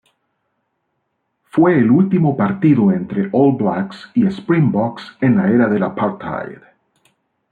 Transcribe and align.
Fue 1.51 1.77
el 1.77 1.91
último 1.91 2.35
partido 2.35 2.91
entre 2.91 3.29
All 3.31 3.55
Blacks 3.55 4.09
y 4.15 4.25
Springboks 4.25 5.15
en 5.21 5.37
la 5.37 5.47
era 5.51 5.67
del 5.69 5.83
apartheid. 5.83 6.57